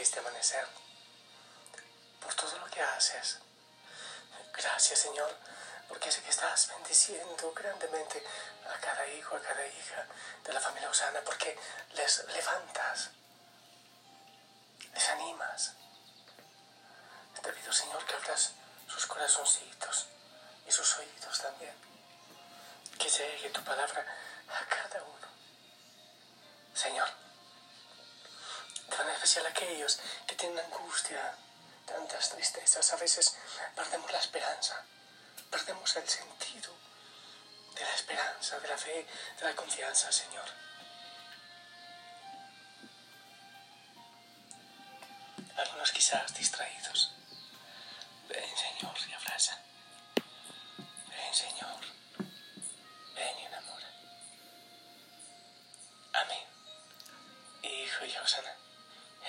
[0.00, 0.66] este amanecer,
[2.20, 3.38] por todo lo que haces.
[4.52, 5.34] Gracias Señor,
[5.88, 8.22] porque sé que estás bendiciendo grandemente
[8.74, 10.06] a cada hijo, a cada hija
[10.44, 11.58] de la familia Osana, porque
[11.94, 13.10] les levantas,
[14.92, 15.72] les animas.
[17.42, 18.52] Te pido Señor que abras
[18.88, 20.06] sus corazoncitos
[20.66, 21.74] y sus oídos también,
[22.98, 24.04] que llegue tu palabra
[24.48, 25.28] a cada uno.
[26.74, 27.08] Señor,
[28.98, 31.34] manera especial aquellos que tienen angustia,
[31.86, 33.36] tantas tristezas, a veces
[33.74, 34.82] perdemos la esperanza,
[35.50, 36.72] perdemos el sentido
[37.74, 39.06] de la esperanza, de la fe,
[39.38, 40.44] de la confianza, Señor.
[45.56, 47.12] Algunos quizás distraídos.
[48.28, 49.58] Ven, Señor, y abraza.
[51.08, 51.80] Ven, Señor.
[53.14, 53.88] Ven y enamora.
[56.12, 56.44] Amén.
[57.62, 58.54] Hijo y Osana,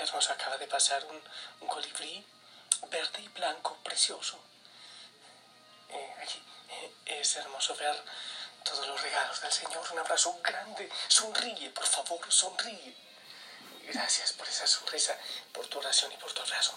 [0.10, 1.22] hermoso acaba de pasar un,
[1.62, 2.26] un colibrí
[2.90, 4.40] verde y blanco, precioso.
[5.90, 7.96] Eh, aquí eh, es hermoso ver
[8.64, 9.86] todos los regalos del Señor.
[9.92, 10.90] Un abrazo grande.
[11.08, 12.96] Sonríe, por favor, sonríe.
[13.84, 15.16] Gracias por esa sonrisa,
[15.52, 16.74] por tu oración y por tu abrazo.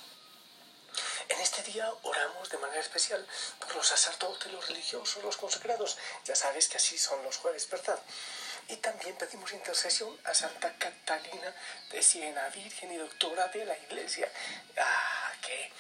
[1.29, 3.27] En este día oramos de manera especial
[3.59, 5.97] por los sacerdotes, los religiosos, los consagrados.
[6.25, 7.99] Ya sabes que así son los jueves, ¿verdad?
[8.73, 11.55] Y también pedimos intercesión a Santa Catalina
[11.91, 14.27] de Siena, Virgen y Doctora de la Iglesia.
[14.79, 15.71] ¡Ah, qué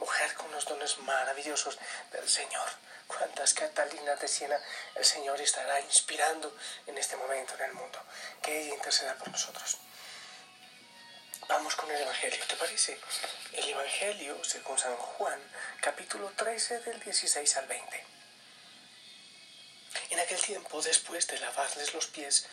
[0.00, 1.78] mujer con los dones maravillosos
[2.10, 2.68] del Señor!
[3.06, 4.58] ¿Cuántas Catalinas de Siena
[4.96, 6.52] el Señor estará inspirando
[6.88, 8.00] en este momento en el mundo?
[8.42, 9.78] Que ella interceda por nosotros.
[11.46, 12.98] Vamos con el Evangelio, ¿te parece?
[13.52, 15.40] El Evangelio, según San Juan,
[15.80, 18.19] capítulo 13 del 16 al 20.
[20.10, 22.46] En aquel tiempo, después de lavarles los pies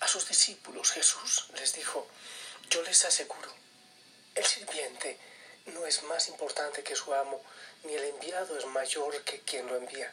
[0.00, 2.06] a sus discípulos, Jesús les dijo,
[2.70, 3.54] yo les aseguro,
[4.34, 5.18] el sirviente
[5.66, 7.40] no es más importante que su amo,
[7.84, 10.12] ni el enviado es mayor que quien lo envía.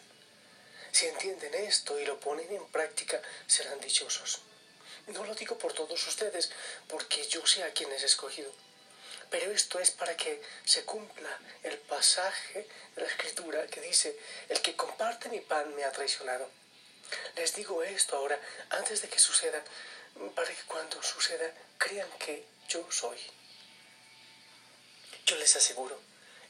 [0.91, 4.41] Si entienden esto y lo ponen en práctica, serán dichosos.
[5.07, 6.51] No lo digo por todos ustedes,
[6.87, 8.53] porque yo sé a quién es escogido.
[9.31, 14.15] Pero esto es para que se cumpla el pasaje de la Escritura que dice,
[14.49, 16.49] el que comparte mi pan me ha traicionado.
[17.35, 19.63] Les digo esto ahora, antes de que suceda,
[20.35, 23.17] para que cuando suceda crean que yo soy.
[25.25, 25.99] Yo les aseguro,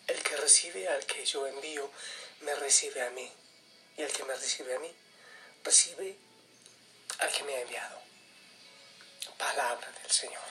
[0.08, 1.90] el que recibe al que yo envío,
[2.42, 3.32] me recibe a mí.
[3.98, 4.94] Y el que me recibe a mí,
[5.64, 6.16] recibe
[7.20, 8.02] al que me ha enviado
[9.42, 10.44] palabra del Señor.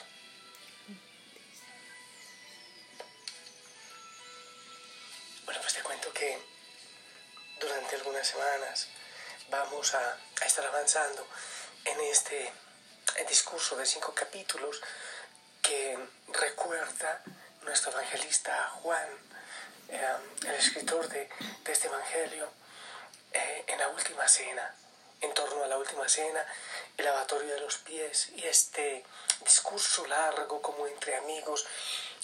[5.45, 6.37] Bueno, pues te cuento que
[7.59, 8.87] durante algunas semanas
[9.51, 11.27] vamos a, estar avanzando
[11.85, 12.51] en este
[13.27, 14.81] discurso de cinco capítulos
[15.61, 17.21] que recuerda
[17.63, 19.09] nuestro evangelista Juan,
[19.89, 20.15] eh,
[20.47, 21.29] el escritor de,
[21.65, 22.49] este evangelio,
[23.33, 24.73] eh, en la última cena,
[25.19, 26.43] en torno a la última cena,
[26.97, 29.05] el lavatorio de los pies y este
[29.43, 31.67] discurso largo como entre amigos,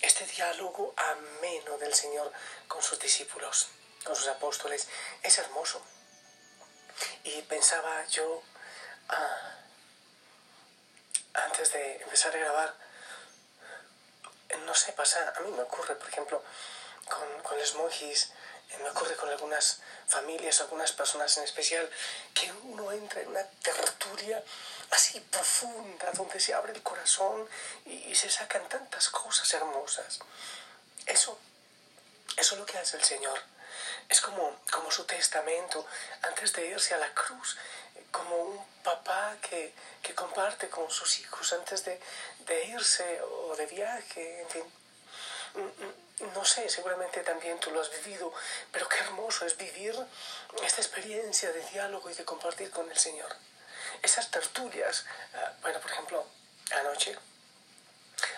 [0.01, 2.31] este diálogo ameno del Señor
[2.69, 3.67] con sus discípulos,
[4.05, 4.87] con sus apóstoles,
[5.21, 5.81] es hermoso.
[7.23, 8.41] Y pensaba yo,
[9.09, 9.55] ah,
[11.33, 12.75] antes de empezar a grabar,
[14.65, 16.43] no sé, pasa, a mí me ocurre, por ejemplo,
[17.07, 18.31] con, con los monjes,
[18.81, 21.89] me ocurre con algunas familias, algunas personas en especial,
[22.33, 24.43] que uno entra en una tertulia
[24.91, 27.47] así profunda, donde se abre el corazón
[27.85, 30.19] y, se sacan tantas cosas hermosas.
[31.05, 31.37] Eso,
[32.35, 33.39] eso es lo que hace el Señor.
[34.09, 35.85] Es como, como su testamento
[36.21, 37.57] antes de irse a la cruz,
[38.11, 41.99] como un papá que, que comparte con sus hijos antes de,
[42.45, 44.63] de irse o de viaje, en fin
[46.33, 48.33] no sé, seguramente también tú lo has vivido,
[48.71, 49.95] pero qué hermoso es vivir
[50.63, 53.35] esta experiencia de diálogo y de compartir con el Señor.
[54.01, 55.05] Esas tertulias,
[55.35, 56.25] ah, bueno, por ejemplo,
[56.71, 57.17] anoche,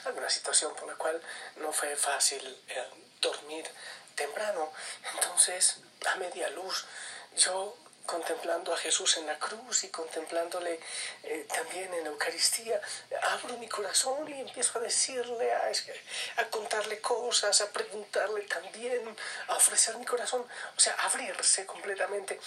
[0.06, 1.21] alguna situación por la cual
[1.57, 2.86] no fue fácil eh,
[3.21, 3.69] dormir
[4.19, 4.71] temprano,
[5.16, 6.86] entonces a media luz
[7.38, 7.75] yo
[8.06, 10.80] contemplando a Jesús en la cruz y contemplándole
[11.24, 12.81] eh, también en la Eucaristía,
[13.33, 15.71] abro mi corazón y empiezo a decirle, a,
[16.38, 19.16] a, contarle cosas, a preguntarle también,
[19.48, 20.42] a ofrecer mi corazón,
[20.75, 22.39] o sea, abrirse completamente.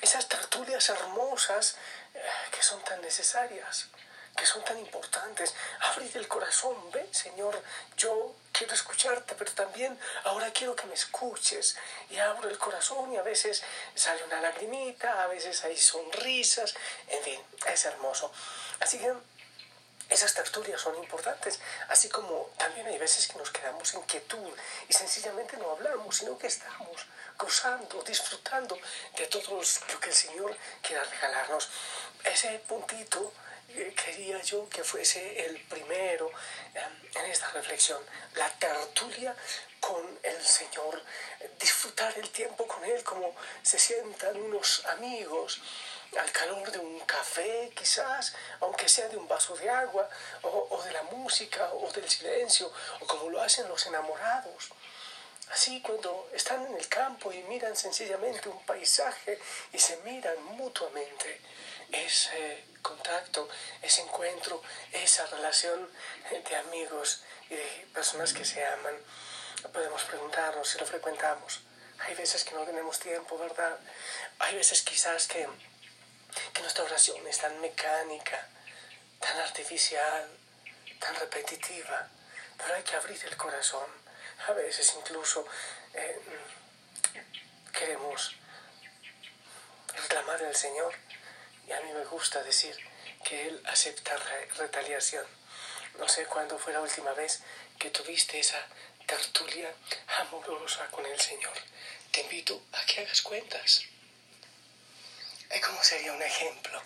[0.00, 1.76] Esas tertulias hermosas
[2.14, 2.20] eh,
[2.50, 3.88] que son tan necesarias,
[4.36, 5.54] que son tan importantes.
[5.80, 7.62] Abrir el corazón, ve, Señor,
[7.96, 11.76] yo quiero escucharte, pero también ahora quiero que me escuches.
[12.10, 13.62] Y abro el corazón y a veces
[13.94, 16.74] sale una lagrimita, a veces hay sonrisas,
[17.08, 18.32] en fin, es hermoso.
[18.80, 19.12] Así que
[20.12, 21.58] esas tertulias son importantes,
[21.88, 24.52] así como también hay veces que nos quedamos en quietud
[24.86, 27.06] y sencillamente no hablamos, sino que estamos
[27.38, 28.78] gozando, disfrutando
[29.16, 31.70] de todo lo que el Señor quiera regalarnos.
[32.24, 33.32] Ese puntito
[33.94, 36.30] quería yo que fuese el primero
[36.74, 36.80] eh,
[37.14, 38.00] en esta reflexión,
[38.34, 39.34] la tertulia
[39.80, 41.02] con el Señor,
[41.58, 45.60] disfrutar el tiempo con Él como se sientan unos amigos
[46.18, 50.08] al calor de un café quizás, aunque sea de un vaso de agua,
[50.42, 52.70] o, de la música, o del silencio,
[53.00, 54.68] o como lo hacen los enamorados.
[55.50, 59.38] Así cuando están en el campo y miran sencillamente un paisaje
[59.72, 61.40] y se miran mutuamente,
[61.92, 63.48] ese contacto,
[63.80, 64.62] ese encuentro,
[64.92, 65.88] esa relación
[66.30, 68.96] de amigos y de personas que se aman,
[69.72, 71.60] podemos preguntarnos si lo frecuentamos.
[72.00, 73.78] Hay veces que no tenemos tiempo, ¿verdad?
[74.40, 75.46] Hay veces quizás que
[76.52, 78.48] que nuestra oración es tan mecánica,
[79.20, 80.28] tan artificial,
[80.98, 82.08] tan repetitiva,
[82.56, 83.88] pero hay que abrir el corazón.
[84.48, 85.44] A veces incluso
[85.94, 86.20] eh,
[87.72, 88.34] queremos
[89.94, 90.94] reclamar al Señor
[91.66, 92.76] y a mí me gusta decir
[93.24, 94.16] que Él acepta
[94.56, 95.26] retaliación.
[95.98, 97.40] No sé cuándo fue la última vez
[97.78, 98.60] que tuviste esa
[99.06, 99.72] tertulia
[100.20, 101.52] amorosa con el Señor.
[102.10, 103.82] Te invito a que hagas cuentas.
[105.64, 106.82] ¿Cómo sería un ejemplo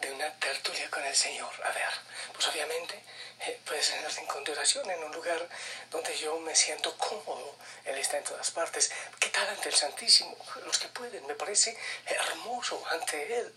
[0.00, 1.50] de una tertulia con el Señor?
[1.64, 1.90] A ver,
[2.32, 3.02] pues obviamente
[3.40, 5.48] eh, puede ser en consideración en un lugar
[5.90, 7.56] donde yo me siento cómodo.
[7.84, 8.92] Él está en todas partes.
[9.18, 10.36] ¿Qué tal ante el Santísimo?
[10.64, 11.76] Los que pueden, me parece
[12.06, 13.52] hermoso ante Él.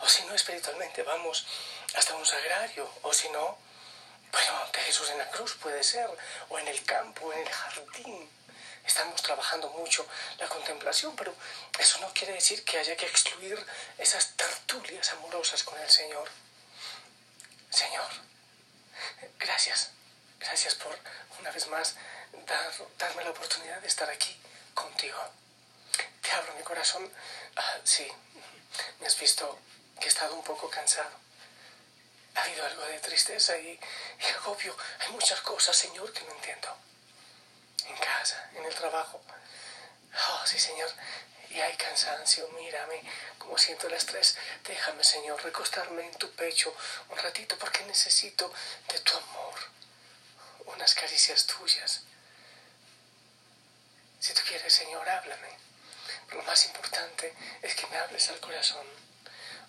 [0.00, 1.46] O si no, espiritualmente, vamos
[1.94, 2.90] hasta un sagrario.
[3.02, 3.58] O si no,
[4.32, 6.08] bueno, ante Jesús en la cruz puede ser.
[6.48, 8.30] O en el campo, en el jardín
[8.84, 10.06] estamos trabajando mucho
[10.38, 11.34] la contemplación, pero
[11.78, 13.64] eso no quiere decir que haya que excluir
[13.98, 16.28] esas tertulias amorosas con el Señor.
[17.70, 18.08] Señor,
[19.38, 19.90] gracias,
[20.38, 20.98] gracias por
[21.38, 21.94] una vez más
[22.98, 24.36] darme la oportunidad de estar aquí
[24.74, 25.18] contigo.
[26.22, 27.10] Te abro mi corazón.
[27.56, 28.06] Ah, sí,
[28.98, 29.58] me has visto
[30.00, 31.10] que he estado un poco cansado.
[32.34, 34.70] Ha habido algo de tristeza y, y.
[35.00, 36.76] Hay muchas cosas, Señor, que no entiendo
[37.86, 39.20] en casa, en el trabajo.
[40.30, 40.90] Oh, sí, Señor.
[41.50, 43.02] Y hay cansancio, mírame,
[43.38, 44.36] como siento el estrés.
[44.64, 46.74] Déjame, Señor, recostarme en tu pecho
[47.08, 48.52] un ratito porque necesito
[48.88, 49.54] de tu amor,
[50.66, 52.02] unas caricias tuyas.
[54.20, 55.48] Si tú quieres, Señor, háblame.
[56.30, 58.86] Lo más importante es que me hables al corazón.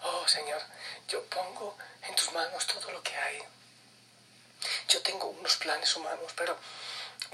[0.04, 0.62] Oh, Señor,
[1.08, 3.44] yo pongo en tus manos todo lo que hay.
[4.88, 6.58] Yo tengo unos planes humanos, pero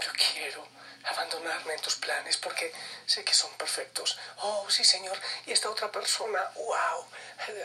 [0.02, 0.68] yo quiero
[1.04, 2.74] abandonarme en tus planes porque
[3.06, 4.18] sé que son perfectos.
[4.38, 7.06] Oh, sí, Señor, y esta otra persona, wow,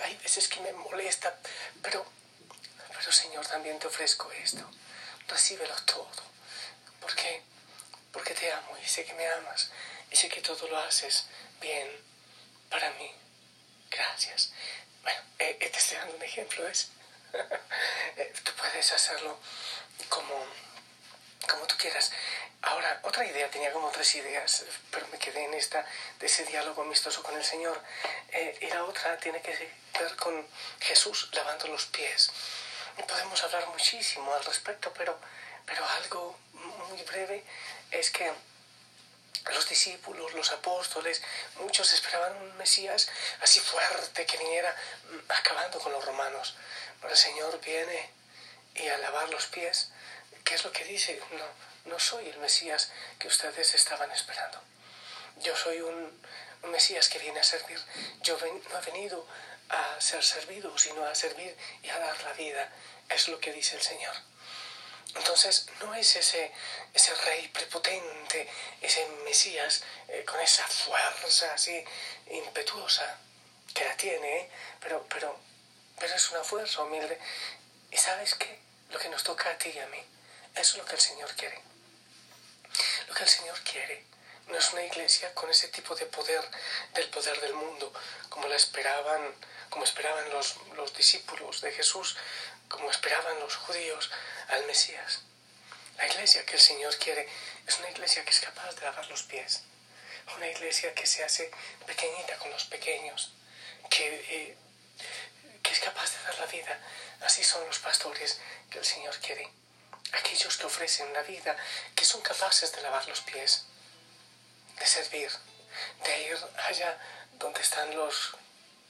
[0.03, 1.37] hay veces que me molesta,
[1.83, 2.05] pero,
[2.89, 4.65] pero Señor, también te ofrezco esto.
[5.29, 6.11] Recíbelo todo,
[7.01, 7.43] porque,
[8.13, 9.71] porque te amo y sé que me amas
[10.11, 11.27] y sé que todo lo haces
[11.61, 11.89] bien
[12.71, 13.11] para mí.
[13.91, 14.53] Gracias.
[15.03, 16.91] Bueno, eh, te estoy dando un ejemplo, ¿es?
[18.15, 19.39] Eh, tú puedes hacerlo
[20.11, 20.47] como
[21.49, 22.13] como tú quieras.
[22.63, 25.85] Ahora, otra idea, tenía como tres ideas, pero me quedé en esta,
[26.21, 27.81] de ese diálogo amistoso con el Señor.
[28.31, 29.51] Eh, y la otra tiene que
[29.99, 30.47] ver con
[30.81, 32.31] Jesús lavando los pies.
[33.09, 35.19] Podemos hablar muchísimo al respecto, pero,
[35.67, 36.39] pero algo
[36.89, 37.45] muy breve
[37.91, 38.31] es que
[39.53, 41.23] los discípulos, los apóstoles,
[41.57, 43.09] muchos esperaban un Mesías
[43.41, 44.75] así fuerte que viniera
[45.11, 46.55] mm, acabando con los romanos.
[47.01, 48.11] Pero el Señor viene
[48.75, 49.91] y a lavar los pies
[50.45, 51.21] ¿Qué es lo que dice?
[51.33, 54.61] No, no soy el Mesías que ustedes estaban esperando.
[55.41, 56.21] Yo soy un,
[56.71, 57.81] Mesías que viene a servir.
[58.23, 59.27] Yo no he venido
[59.69, 62.71] a ser servido, sino a servir y a dar la vida.
[63.09, 64.15] Es lo que dice el Señor.
[65.15, 66.53] Entonces, no es ese,
[66.95, 68.49] ese rey prepotente,
[68.81, 71.85] ese Mesías eh, con esa fuerza así
[72.31, 73.19] impetuosa
[73.75, 74.49] que la tiene,
[74.81, 75.39] pero, pero,
[75.99, 77.19] pero es una fuerza humilde.
[77.91, 78.59] ¿Y sabes qué?
[78.91, 80.05] Lo que nos toca a ti y a mí
[80.55, 81.59] eso es lo que el Señor quiere.
[83.09, 84.05] Lo que el Señor quiere
[84.49, 86.43] no es una iglesia con ese tipo de poder,
[86.95, 87.93] del poder del mundo,
[88.29, 89.35] como la esperaban,
[89.71, 92.17] como esperaban los, los discípulos de Jesús,
[92.73, 94.11] como esperaban los judíos
[94.49, 95.21] al Mesías.
[95.99, 97.29] La iglesia que el Señor quiere
[97.67, 99.63] es una iglesia que es capaz de lavar los pies,
[100.37, 101.51] una iglesia que se hace
[101.87, 103.35] pequeñita con los pequeños,
[103.91, 104.57] que, eh,
[105.63, 106.81] que, capaz de dar la vida.
[107.21, 109.49] Así son los pastores que el Señor quiere.
[110.13, 111.57] Aquellos que ofrecen la vida,
[111.95, 113.67] que son capaces de lavar los pies,
[114.79, 115.31] de servir,
[116.05, 116.39] de ir
[116.69, 116.99] allá
[117.35, 118.35] donde están los,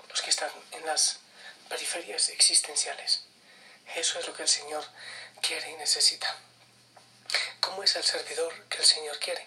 [0.09, 1.19] los que están en las
[1.69, 3.25] periferias existenciales.
[3.95, 4.85] Eso es lo que el Señor
[5.41, 6.35] quiere y necesita.
[7.61, 9.47] ¿Cómo es el servidor que el Señor quiere?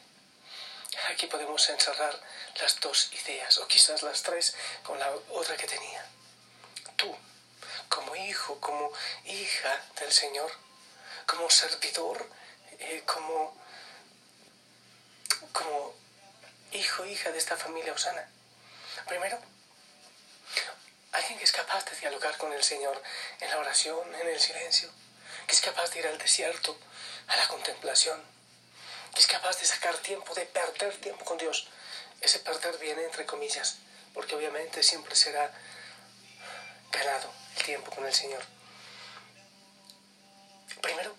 [1.12, 2.20] Aquí podemos encerrar
[2.62, 6.06] las dos ideas, o quizás las tres con la otra que tenía.
[6.96, 7.14] Tú,
[7.90, 8.92] como hijo, como
[9.26, 10.52] hija del Señor,
[11.26, 12.30] como servidor,
[12.80, 13.56] eh, como,
[15.52, 15.94] como
[16.72, 18.30] hijo, hija de esta familia Osana.
[19.08, 19.40] Primero,
[21.16, 23.02] alguien que es capaz de dialogar con el Señor
[23.40, 24.90] en la oración, en el silencio,
[25.48, 26.78] que es capaz de ir al desierto,
[27.28, 28.22] a la contemplación,
[29.14, 31.68] que es capaz de sacar tiempo, de perder tiempo con Dios.
[32.22, 33.78] Ese perder viene entre comillas,
[34.14, 35.52] porque obviamente siempre será
[36.92, 38.44] ganado el tiempo con el Señor.
[40.82, 41.16] Primero,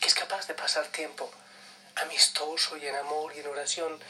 [0.00, 1.30] que es capaz de pasar tiempo
[1.96, 4.00] amistoso y en amor y en oración,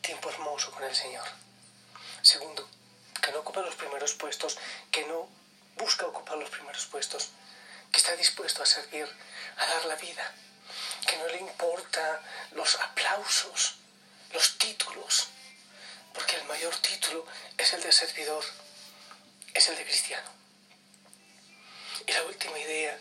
[0.00, 1.26] tiempo hermoso con el Señor.
[2.22, 2.68] Segundo,
[3.20, 4.58] que no ocupa los primeros puestos,
[4.90, 5.28] que no
[5.76, 7.30] busca ocupar los primeros puestos,
[7.90, 9.08] que está dispuesto a servir,
[9.56, 10.32] a dar la vida,
[11.06, 12.22] que no le importa
[12.52, 13.76] los aplausos,
[14.32, 15.28] los títulos,
[16.14, 18.44] porque el mayor título es el de servidor,
[19.54, 20.30] es el de cristiano.
[22.06, 22.98] Y la última idea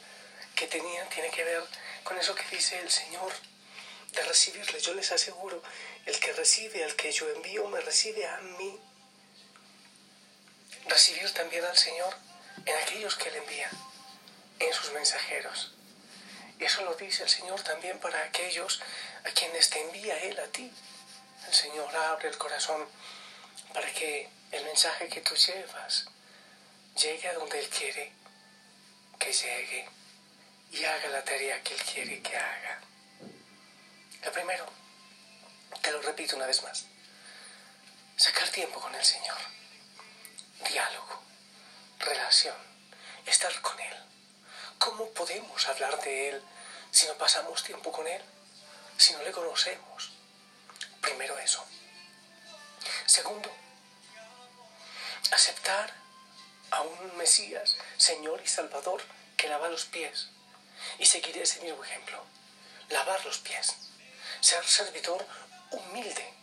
[0.55, 1.63] que tenía tiene que ver
[2.03, 3.31] con eso que dice el Señor,
[4.11, 4.79] de recibirle.
[4.79, 5.61] Yo les aseguro,
[6.05, 8.79] el que recibe al que yo envío, me recibe a mí.
[10.89, 12.13] Recibir también al Señor
[12.65, 13.69] en aquellos que Él envía,
[14.59, 15.71] en sus mensajeros.
[16.59, 18.81] Y eso lo dice el Señor también para aquellos
[19.23, 20.71] a quienes te envía Él a ti.
[21.47, 22.85] El Señor abre el corazón
[23.73, 26.05] para que el mensaje que tú llevas
[27.01, 28.11] llegue a donde Él quiere
[29.17, 29.89] que llegue
[30.71, 32.81] y haga la tarea que Él quiere que haga.
[34.23, 34.65] Lo primero,
[35.81, 36.85] te lo repito una vez más,
[38.17, 39.37] sacar tiempo con el Señor,
[40.69, 41.21] diálogo,
[41.99, 42.55] relación,
[43.25, 44.09] estar con Él
[44.79, 46.43] ¿Cómo podemos hablar Él
[46.91, 48.21] si no pasamos tiempo con Él?
[48.97, 50.11] Si no le conocemos.
[51.01, 51.63] Primero eso.
[53.05, 53.51] Segundo,
[55.31, 55.93] aceptar
[56.71, 59.01] a un Mesías, Señor y Salvador,
[59.37, 60.27] que lava los pies.
[60.97, 62.23] Y seguir ese mismo ejemplo.
[62.89, 63.75] Lavar los pies.
[64.41, 65.25] Ser servidor
[65.71, 66.33] humilde.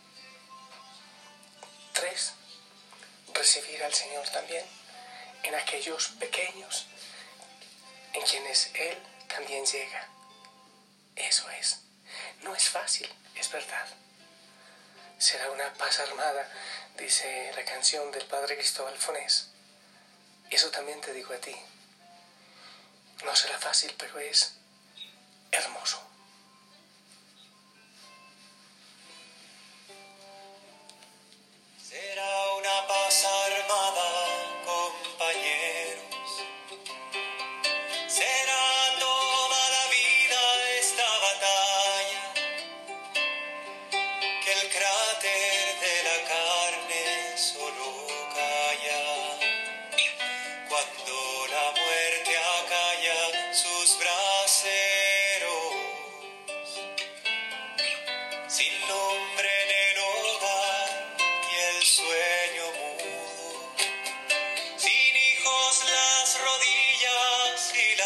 [1.93, 2.33] Tres,
[3.33, 4.65] recibir al Señor también
[5.43, 6.85] en aquellos pequeños
[8.13, 8.97] en quienes Él
[9.27, 10.07] también llega.
[11.15, 11.81] Eso es.
[12.41, 13.87] No es fácil, es verdad.
[15.17, 16.47] Será una paz armada,
[16.97, 19.49] dice la canción del Padre Cristóbal Fonés.
[20.49, 21.55] Eso también te digo a ti.
[23.25, 24.53] No será fácil, pero es
[25.51, 26.01] hermoso.
[31.83, 34.26] Será una paz armada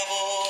[0.02, 0.41] se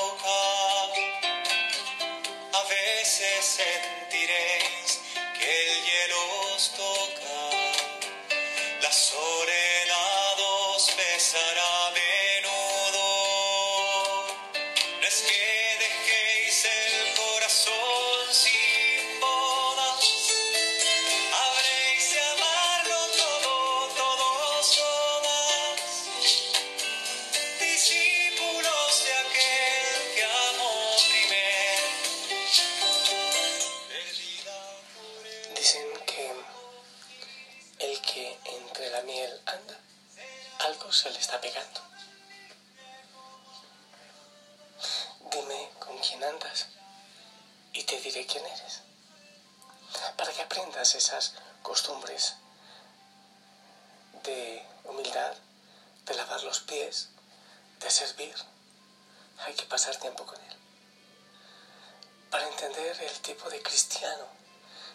[62.82, 64.26] El tipo de cristiano,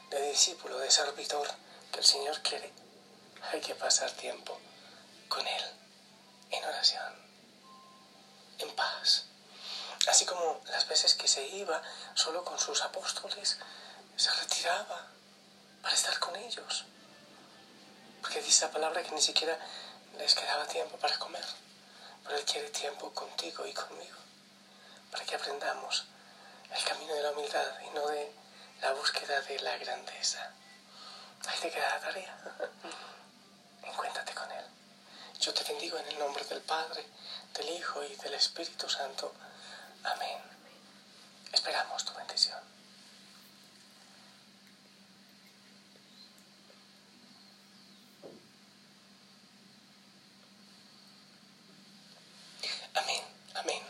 [0.10, 1.48] de discípulo, de servidor
[1.89, 2.74] que el Señor quiere,
[3.50, 4.60] hay que pasar tiempo
[5.29, 5.63] con Él
[6.51, 7.15] en oración.
[8.60, 9.24] en paz.
[10.10, 11.82] Así como las veces que se iba
[12.13, 13.58] solo con sus apóstoles,
[14.17, 15.08] se retiraba
[15.82, 16.84] para estar con ellos.
[18.22, 19.58] Porque dice la palabra que ni siquiera
[20.17, 21.46] les quedaba tiempo para comer.
[22.24, 24.17] Pero Él quiere tiempo contigo y conmigo.
[25.10, 26.03] Para que aprendamos
[26.75, 28.31] el camino de la humildad y no de
[28.81, 30.51] la búsqueda de la grandeza.
[31.47, 32.38] Ahí te queda la tarea.
[33.83, 34.65] Encuéntrate con Él.
[35.39, 37.05] Yo te bendigo en el nombre del Padre,
[37.53, 39.33] del Hijo y del Espíritu Santo.
[40.03, 40.39] Amén.
[41.53, 42.59] Esperamos tu bendición.
[52.95, 53.24] Amén,
[53.55, 53.83] amén.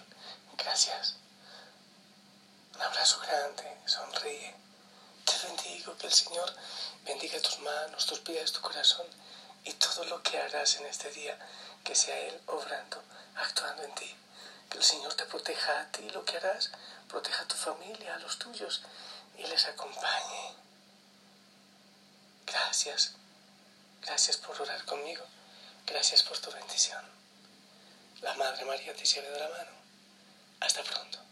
[0.58, 1.16] Gracias.
[2.76, 4.54] Un abrazo grande, sonríe.
[5.26, 6.54] Te bendigo, que el Señor
[7.08, 9.08] bendiga tus manos, tus pies, tu corazón
[9.64, 11.38] y todo lo que harás en este día,
[11.84, 13.02] que sea Él obrando,
[13.36, 14.16] actuando en ti.
[14.70, 16.72] Que el Señor te proteja a ti, lo que harás,
[17.08, 18.82] proteja a tu familia, a los tuyos
[19.38, 20.56] y les acompañe.
[22.46, 23.14] Gracias,
[24.02, 25.26] gracias por orar conmigo,
[25.86, 27.04] gracias por tu bendición.
[28.22, 29.72] La Madre María te lleve de la mano.
[30.60, 31.27] Hasta pronto.